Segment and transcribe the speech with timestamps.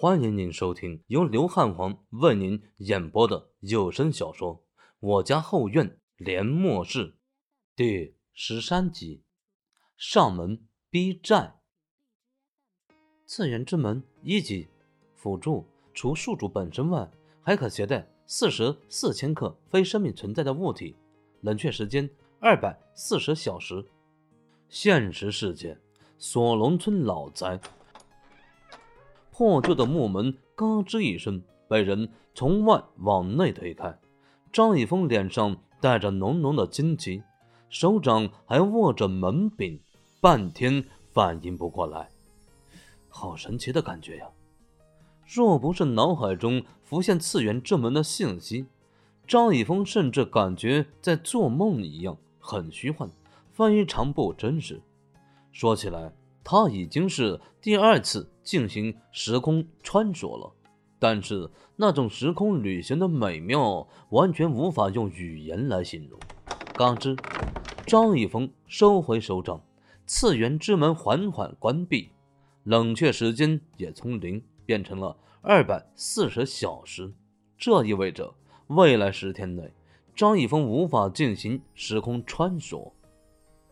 [0.00, 4.54] 欢迎您收听由刘汉皇为您演播的有声小说
[5.00, 7.06] 《我家后院连末世》
[7.74, 9.24] 第十三集。
[9.96, 11.56] 上门逼债。
[13.26, 14.68] 次元之门一级，
[15.16, 17.10] 辅助除宿主本身外，
[17.42, 20.94] 还可携带四十四千克非生命存在的物体，
[21.40, 22.08] 冷却时间
[22.38, 23.84] 二百四十小时。
[24.68, 25.76] 现实世界，
[26.18, 27.60] 锁龙村老宅。
[29.38, 33.96] 破旧的木门嘎吱一声被人从外往内推开，
[34.52, 37.22] 张以峰脸上带着浓浓的惊奇，
[37.68, 39.78] 手掌还握着门柄，
[40.20, 42.08] 半天反应不过来。
[43.08, 44.26] 好神奇的感觉呀！
[45.24, 48.66] 若不是脑海中浮现次元之门的信息，
[49.24, 53.08] 张以峰甚至感觉在做梦一样，很虚幻，
[53.52, 54.82] 非常不真实。
[55.52, 56.12] 说起来，
[56.50, 58.26] 他已经是第二次。
[58.42, 60.50] 进行时空穿梭了，
[60.98, 66.18] 但是那种时空旅行的美妙完全无法用语言来形容。
[66.72, 67.14] 嘎吱，
[67.86, 69.60] 张一峰收回手掌，
[70.06, 72.08] 次元之门缓缓关闭，
[72.64, 77.12] 冷却时间也从零变成了二百四十小时。
[77.58, 78.32] 这意味着
[78.68, 79.70] 未来十天内，
[80.16, 82.90] 张一峰无法进行时空穿梭。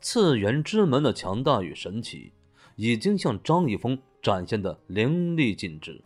[0.00, 2.32] 次元之门的强大与神奇，
[2.76, 3.98] 已经向张一峰。
[4.22, 6.00] 展现的淋漓尽致，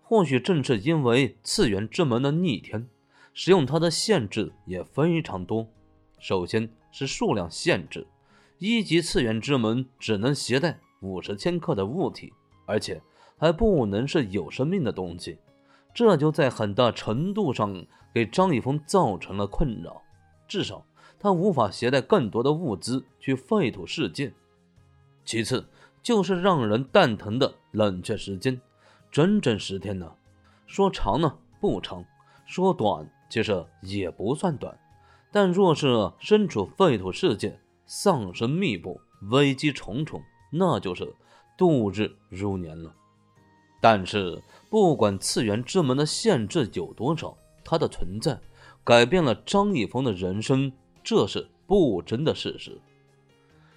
[0.00, 2.88] 或许正是因为次元之门的逆天，
[3.34, 5.68] 使用它的限制也非常多。
[6.18, 8.06] 首先是数量限制，
[8.56, 12.32] 一级次元之门只能携带五十千克的物体，
[12.64, 13.02] 而且
[13.36, 15.36] 还不能是有生命的东西，
[15.92, 20.00] 这就在很大程度上给张一峰造成了困扰。
[20.48, 20.86] 至少
[21.18, 24.32] 他无法携带更多的物资去废土世界。
[25.26, 25.68] 其次。
[26.02, 28.60] 就是让人蛋疼的冷却时间，
[29.10, 30.12] 整整十天呢。
[30.66, 32.04] 说长呢不长，
[32.46, 34.78] 说短其实也不算短。
[35.30, 41.14] 但若是身处废土世界，丧尸密布，危机重重，那就是
[41.56, 42.94] 度日如年了。
[43.80, 48.40] 但是不管次元之门的限制有多少，它的存在
[48.82, 50.72] 改变了张一峰的人生，
[51.04, 52.80] 这是不争的事实。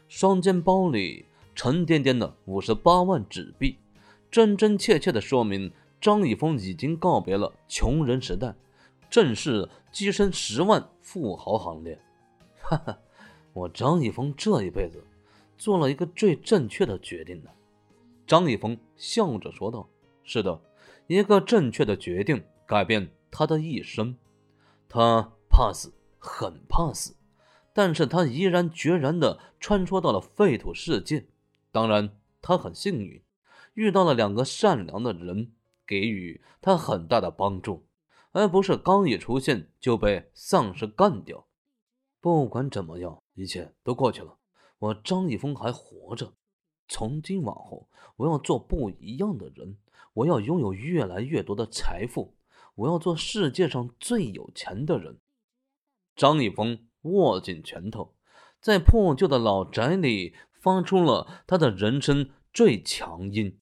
[0.08, 1.26] 双肩包里。
[1.56, 3.78] 沉甸甸的五十八万纸币，
[4.32, 5.72] 真真切切的说明
[6.02, 8.56] 张一峰已经告别了穷人时代，
[9.10, 12.00] 正式跻身十万富豪行列。
[12.62, 13.00] 哈哈，
[13.54, 15.04] 我张一峰这一辈子
[15.58, 17.50] 做了一个最正确的决定呢。
[18.26, 19.88] 张一峰笑着说道
[20.24, 20.60] ：“是的，
[21.08, 24.18] 一个正确的决定改变他的一生。
[24.90, 27.16] 他怕死，很怕死，
[27.74, 31.28] 但是他毅然决然地穿梭到了废土世界。”
[31.74, 33.20] 当然，他很幸运，
[33.74, 35.54] 遇到了两个善良的人，
[35.88, 37.88] 给予他很大的帮助，
[38.32, 41.48] 而不是刚一出现就被丧尸干掉。
[42.22, 44.38] 不管怎么样，一切都过去了，
[44.78, 46.34] 我张一峰还活着。
[46.88, 49.76] 从今往后，我要做不一样的人，
[50.14, 52.36] 我要拥有越来越多的财富，
[52.76, 55.18] 我要做世界上最有钱的人。
[56.16, 58.14] 张一峰握紧拳头，
[58.62, 60.36] 在破旧的老宅里。
[60.64, 63.60] 发出了他的人生最强音。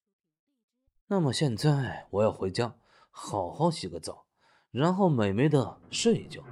[1.07, 2.75] 那么现在我要回家，
[3.09, 4.27] 好好洗个澡，
[4.69, 6.43] 然后美美的睡一觉。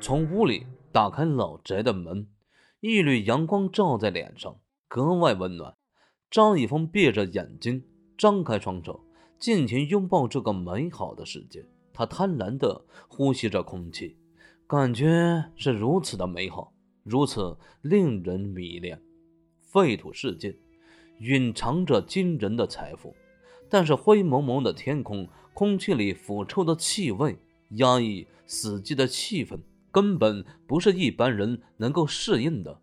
[0.00, 2.28] 从屋里打开老宅的门，
[2.78, 5.74] 一缕阳光照在脸上，格外温暖。
[6.30, 7.82] 张一峰闭着眼睛，
[8.16, 9.04] 张开双手，
[9.40, 11.66] 尽情拥抱这个美好的世界。
[11.92, 14.16] 他贪婪地呼吸着空气，
[14.68, 19.02] 感觉是如此的美好，如此令人迷恋。
[19.68, 20.56] 废土世界
[21.18, 23.14] 蕴藏着惊人的财富，
[23.68, 27.36] 但是灰蒙蒙的天空，空气里腐臭的气味，
[27.72, 29.58] 压抑死寂的气氛，
[29.92, 32.80] 根本不是一般人能够适应的。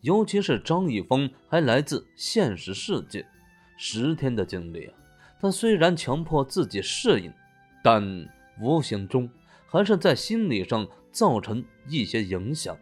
[0.00, 3.26] 尤其是张一峰还来自现实世界，
[3.76, 4.94] 十天的经历啊，
[5.38, 7.30] 他虽然强迫自己适应，
[7.84, 8.28] 但
[8.58, 9.28] 无形中
[9.66, 12.74] 还是在心理上造成一些影响。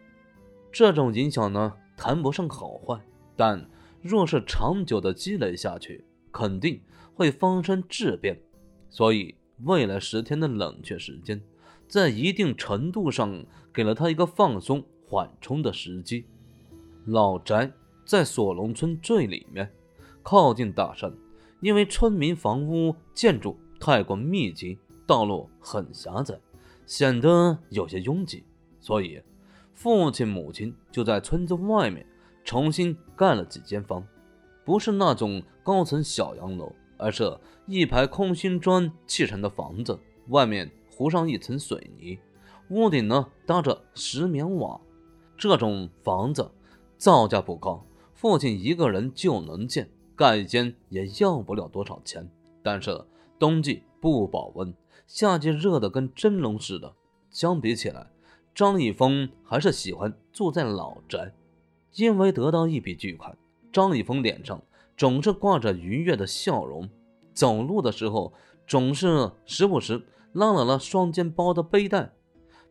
[0.71, 2.97] 这种影响呢，谈不上好坏。
[3.41, 3.67] 但
[4.03, 6.79] 若是长久的积累下去，肯定
[7.15, 8.39] 会发生质变。
[8.87, 9.33] 所以，
[9.63, 11.41] 未来十天的冷却时间，
[11.87, 13.43] 在一定程度上
[13.73, 16.23] 给了他一个放松缓冲的时机。
[17.05, 17.71] 老宅
[18.05, 19.73] 在锁龙村最里面，
[20.21, 21.11] 靠近大山，
[21.61, 24.77] 因为村民房屋建筑太过密集，
[25.07, 26.39] 道路很狭窄，
[26.85, 28.43] 显得有些拥挤，
[28.79, 29.19] 所以
[29.73, 32.05] 父亲母亲就在村子外面。
[32.43, 34.05] 重新盖了几间房，
[34.65, 39.99] 不是那种高层小洋楼，而是一排空心砖砌成的房子，
[40.29, 42.19] 外面糊上一层水泥，
[42.69, 44.79] 屋顶呢搭着石棉瓦。
[45.37, 46.51] 这种房子
[46.97, 47.83] 造价不高，
[48.13, 52.29] 父亲一个人就能建，盖一间也要不了多少钱。
[52.61, 53.03] 但是
[53.39, 54.71] 冬季不保温，
[55.07, 56.93] 夏季热得跟蒸笼似的。
[57.31, 58.11] 相比起来，
[58.53, 61.33] 张一峰还是喜欢住在老宅，
[61.95, 63.37] 因为得到一笔巨款，
[63.71, 64.61] 张一峰脸上
[64.95, 66.89] 总是挂着愉悦的笑容，
[67.33, 68.33] 走路的时候
[68.67, 70.01] 总是时不时
[70.33, 72.13] 拉了拉双肩包的背带，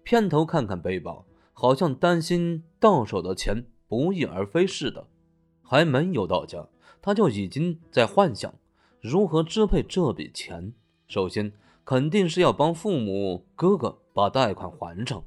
[0.02, 1.24] 偏头看看背包。
[1.52, 5.06] 好像担心到手的钱不翼而飞似的，
[5.62, 6.66] 还没有到家，
[7.02, 8.54] 他就已经在幻想
[8.98, 10.72] 如何支配这笔钱。
[11.06, 11.52] 首先，
[11.84, 15.22] 肯定是要帮父母哥哥把贷款还上；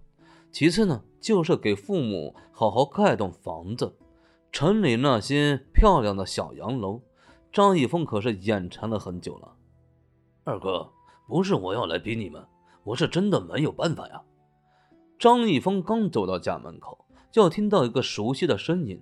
[0.52, 3.96] 其次呢，就是给父母好好盖栋房子。
[4.52, 7.02] 城里那些漂亮的小洋楼，
[7.50, 9.56] 张一峰可是眼馋了很久了。
[10.44, 10.92] 二哥，
[11.26, 12.46] 不是我要来逼你们，
[12.84, 14.22] 我是真的没有办法呀。
[15.18, 19.02] 张一峰刚走到家门口，就听到一个熟悉的声音。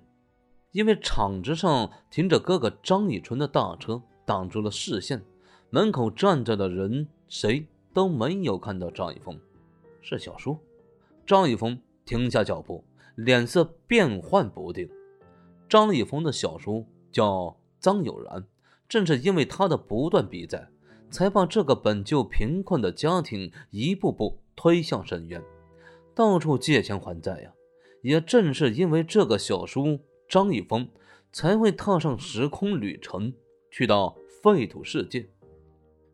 [0.70, 5.22] 因为场子上停着哥哥张以纯的大车，挡住了视线，
[5.70, 9.38] 门口站着的人谁都没有看到张一峰。
[10.00, 10.56] 是小叔。
[11.26, 12.84] 张一峰停下脚步，
[13.16, 14.88] 脸色变幻不定。
[15.68, 18.46] 张一峰的小叔叫张友然，
[18.88, 20.68] 正是因为他的不断逼债，
[21.10, 25.42] 才把这个本就贫困的家庭一步步推向深渊。
[26.14, 27.52] 到处借钱还债呀！
[28.02, 30.88] 也正是因为这个小叔张一峰，
[31.32, 33.32] 才会踏上时空旅程，
[33.70, 35.30] 去到废土世界。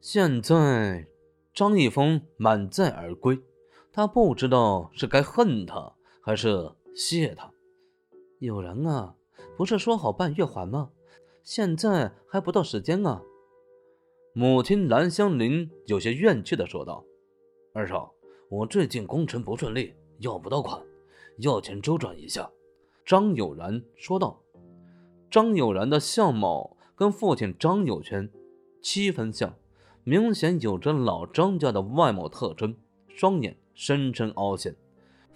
[0.01, 1.07] 现在，
[1.53, 3.41] 张一峰满载而归，
[3.93, 5.93] 他不知道是该恨他
[6.23, 7.51] 还是谢他。
[8.39, 9.15] 有人啊，
[9.57, 10.91] 不是说好半月还吗？
[11.43, 13.23] 现在还不到时间啊！
[14.35, 17.05] 母亲蓝香林有些怨气的说道
[17.75, 18.13] ：“二少。”
[18.51, 20.81] 我最近工程不顺利，要不到款，
[21.39, 22.51] 要钱周转一下。”
[23.05, 24.41] 张有然说道。
[25.31, 28.31] 张有然的相貌跟父亲张有权
[28.81, 29.55] 七分像，
[30.05, 32.75] 明显有着老张家的外貌特征，
[33.09, 34.75] 双眼深深凹陷，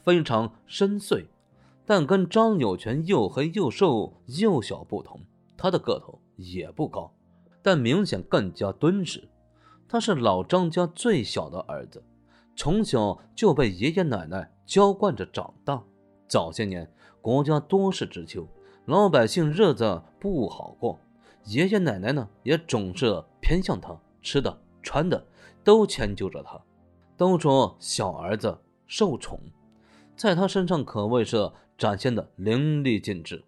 [0.02, 1.26] 非常深邃。
[1.86, 5.20] 但跟张有权又黑又瘦又小不同，
[5.56, 7.14] 他的个头也不高，
[7.62, 9.28] 但明显更加敦实。
[9.88, 12.02] 他是老张家最小的儿子。
[12.56, 15.80] 从小就被爷爷奶奶娇惯着长大。
[16.26, 16.90] 早些年，
[17.20, 18.44] 国家多事之秋，
[18.86, 20.98] 老百姓日子不好过，
[21.44, 25.24] 爷爷奶奶呢也总是偏向他，吃的、穿的
[25.62, 26.60] 都迁就着他。
[27.22, 29.38] 都说小儿子受宠，
[30.16, 33.44] 在他身上可谓是展现的淋漓尽致。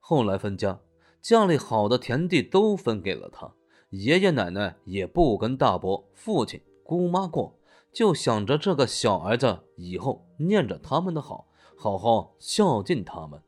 [0.00, 0.80] 后来分家，
[1.20, 3.52] 家里好的田地都分给了他，
[3.90, 7.54] 爷爷奶奶也不跟大伯、父亲、姑妈过。
[7.92, 13.42] 就想着这个小儿子以后念着他们的好，好好孝敬他们。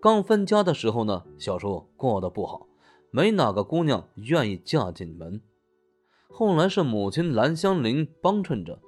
[0.00, 2.68] 刚分家的时候呢，小叔过得不好，
[3.10, 5.40] 没哪个姑娘愿意嫁进门。
[6.28, 8.78] 后来是母亲蓝香菱帮衬着，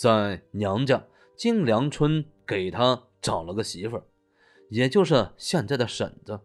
[0.00, 1.04] 在娘家
[1.36, 4.04] 金良村给他找了个媳妇儿，
[4.70, 6.40] 也就是现在的婶子。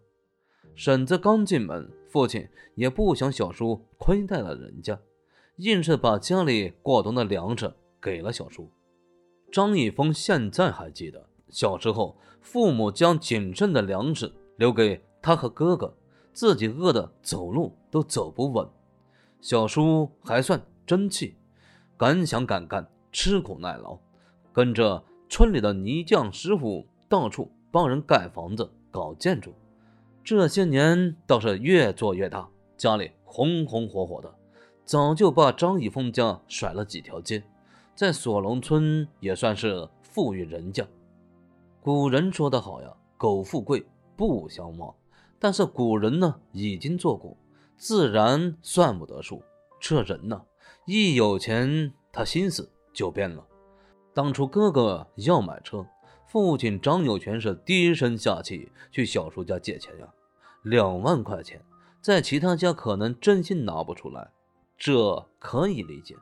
[0.75, 4.99] 婶子刚进门，父亲也不想小叔亏待了人家，
[5.55, 7.73] 硬是把家里过冬的粮食。
[8.01, 8.69] 给了小叔，
[9.53, 15.95] 张一峰现在还记得小时候，父母将仅剩的粮食留给他和哥哥，
[16.33, 18.67] 自己饿得走路都走不稳。
[19.39, 21.37] 小叔还算争气，
[21.95, 23.97] 敢想敢干，吃苦耐劳，
[24.51, 29.53] 跟着村里的泥匠师傅到处帮人盖房子、搞建筑。
[30.21, 34.35] 这些年倒是越做越大，家里红红火火的，
[34.83, 37.41] 早就把张一峰家甩了几条街。
[37.95, 40.85] 在锁龙村也算是富裕人家。
[41.79, 43.85] 古人说得好呀，“苟富贵，
[44.17, 44.93] 不相忘。”
[45.39, 47.37] 但是古人呢，已经做过，
[47.77, 49.41] 自然算不得数。
[49.79, 50.43] 这人呢，
[50.85, 53.45] 一有钱，他心思就变了。
[54.13, 55.85] 当初哥哥要买车，
[56.25, 60.07] 父亲张有权是低声下气去小叔家借钱呀，
[60.63, 61.61] 两万块钱，
[62.01, 64.31] 在其他家可能真心拿不出来，
[64.77, 66.15] 这可以理解。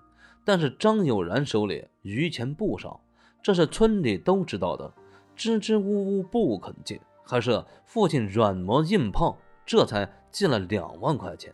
[0.44, 3.00] 但是张有然手里余钱不少，
[3.42, 4.92] 这是村里都知道的，
[5.36, 11.53] 支支吾吾不肯借，还是父亲软磨硬泡，这才借了两万块钱。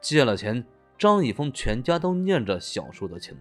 [0.00, 0.66] 借了钱，
[0.98, 3.36] 张一峰全家都念着小叔的情，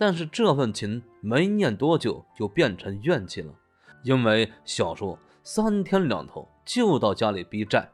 [0.00, 3.52] 但是这份情没念多久就变成怨气了，
[4.04, 7.90] 因为小叔三天两头就到家里逼债，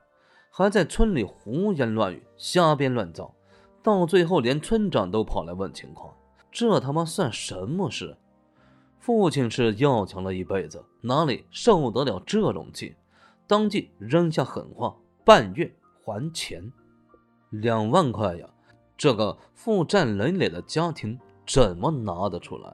[0.50, 3.34] 还在村里胡言乱语、瞎编乱造。
[3.82, 6.14] 到最后连村长都跑来问情况，
[6.52, 8.16] 这他妈算什么事？
[8.98, 12.94] 父亲是要强了一辈子，哪里受得了这种气？
[13.46, 14.94] 当即扔下狠话：
[15.24, 16.70] 半月还钱。
[17.50, 18.48] 两万块呀，
[18.96, 22.72] 这个负债累累的家庭怎么拿得出来？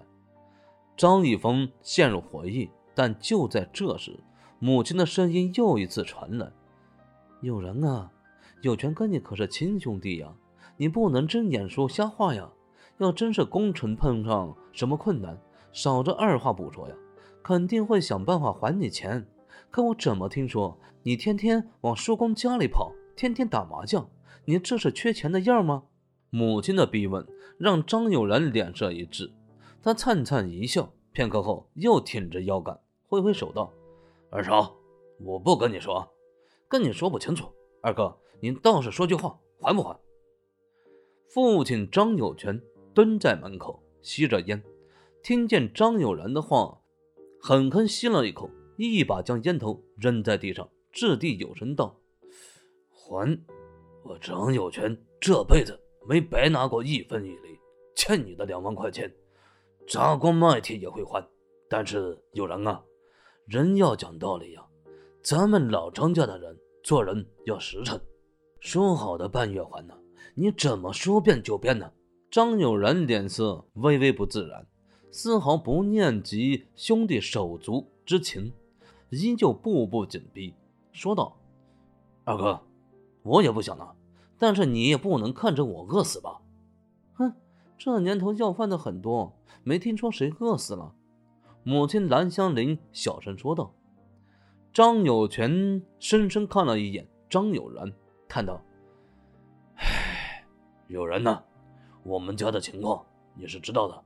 [0.96, 4.18] 张一峰陷入回忆，但就在这时，
[4.58, 6.52] 母亲的声音又一次传来
[7.40, 8.10] ：“有人啊，
[8.62, 10.32] 有权跟你可是亲兄弟呀，
[10.76, 12.50] 你不能睁眼说瞎话呀！
[12.98, 15.38] 要真是工程碰上什么困难。”
[15.72, 16.94] 少着二话不说呀，
[17.44, 19.24] 肯定会想办法还你钱。
[19.70, 24.10] 可我怎么听说你天天往叔公家里跑，天天打麻将？
[24.46, 25.84] 你这是缺钱的样吗？
[26.30, 27.26] 母亲的逼问
[27.58, 29.32] 让张友然脸色一滞，
[29.82, 33.72] 他灿灿一笑，片刻后又挺着腰杆，挥挥手道
[34.30, 34.76] ：“二少，
[35.18, 36.08] 我不跟你说，
[36.68, 37.52] 跟你说不清楚。
[37.82, 39.98] 二哥，你倒是说句话，还不还？”
[41.28, 42.60] 父亲张有权
[42.94, 44.62] 蹲在门口吸着烟。
[45.22, 46.80] 听见张友然的话，
[47.40, 51.96] 狠狠吸了一口，一把将烟头扔在地上，掷地有声道
[52.88, 53.38] ：“还！
[54.02, 57.58] 我张有权这辈子没白拿过一分一厘，
[57.94, 59.12] 欠你的两万块钱，
[59.88, 61.26] 砸锅卖铁也会还。
[61.68, 62.82] 但是有人啊，
[63.46, 64.66] 人要讲道理呀，
[65.22, 68.00] 咱们老张家的人做人要实诚，
[68.60, 69.94] 说好的半月还呢，
[70.34, 71.92] 你怎么说变就变呢？”
[72.30, 74.66] 张有然脸色微微不自然。
[75.12, 78.52] 丝毫不念及兄弟手足之情，
[79.08, 80.54] 依旧步步紧逼，
[80.92, 81.36] 说道
[82.22, 82.60] ：“二哥，
[83.24, 83.92] 我也不想拿，
[84.40, 86.40] 但是你也不能看着我饿死吧
[87.14, 87.32] ？”“哼，
[87.78, 90.92] 这年头要饭的很多，没听说谁饿死了。”
[91.62, 93.72] 母亲蓝香菱小声说道。
[94.72, 97.92] 张有权深深看了一眼张有然，
[98.28, 98.60] 叹道
[99.76, 100.44] ：“唉，
[100.86, 101.42] 有人呢，
[102.02, 103.04] 我们家的情况
[103.34, 104.02] 你是知道的。”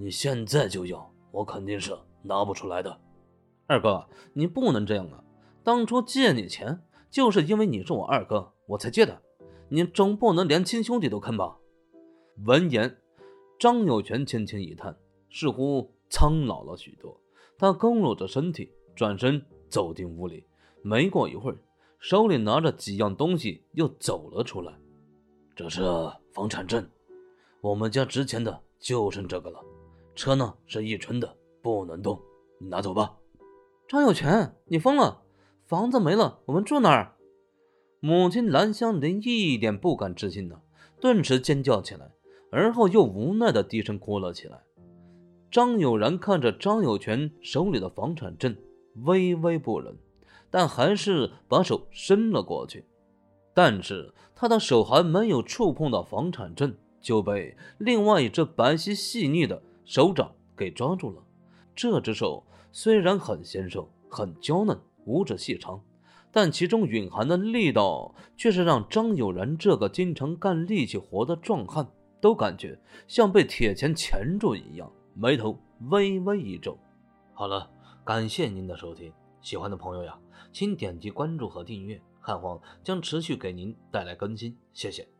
[0.00, 3.00] 你现在就要，我肯定是拿不出来的。
[3.66, 5.22] 二哥，你不能这样啊！
[5.64, 9.20] 当初借你钱，就是因为你是我二哥，我才借的。
[9.70, 11.58] 你总不能连亲兄弟都坑吧？
[12.46, 12.98] 闻言，
[13.58, 14.96] 张有权轻轻一叹，
[15.30, 17.20] 似乎苍老了许多。
[17.58, 20.44] 他佝偻着身体，转身走进屋里。
[20.82, 21.58] 没过一会儿，
[21.98, 24.72] 手里拿着几样东西，又走了出来。
[25.54, 25.82] 这是
[26.32, 26.88] 房产证，
[27.60, 29.60] 我们家值钱的就剩这个了。
[30.14, 32.18] 车呢是一春的，不能动，
[32.58, 33.16] 你拿走吧。
[33.88, 35.22] 张有权，你疯了！
[35.66, 37.16] 房子没了，我们住哪儿？
[38.00, 40.60] 母亲蓝香林一点不敢置信的，
[41.00, 42.12] 顿时尖叫起来，
[42.52, 44.62] 而后又无奈的低声哭了起来。
[45.50, 48.54] 张有然看着张有全手里的房产证，
[49.04, 49.96] 微微不忍，
[50.48, 52.84] 但还是把手伸了过去。
[53.52, 59.60] 但是他的手还没有触碰到房产证，就被另外一只白皙细腻的。
[59.84, 61.22] 手掌给抓住了，
[61.74, 65.82] 这只手虽然很纤瘦、很娇嫩、五指细长，
[66.40, 71.84] 但其中蕴含的力道却是让张友然这个经常干力气活的壮汉
[72.20, 72.78] 都感觉
[73.08, 75.58] 像被铁钳钳住一样，眉头
[75.90, 76.78] 微微一皱。
[77.34, 77.68] 好了，
[78.04, 80.16] 感谢您的收听，喜欢的朋友呀，
[80.52, 85.17] 请点击关注和订阅，汉皇将持续给您带来更新，谢谢。